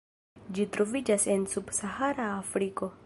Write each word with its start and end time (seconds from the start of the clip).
Ĝi 0.57 0.63
troviĝas 0.77 1.27
en 1.35 1.45
subsahara 1.53 2.27
Afriko. 2.39 2.91